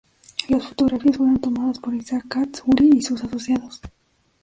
[0.49, 3.79] Las fotografías fueron tomadas por Isaac Katz, Uri y sus asociados.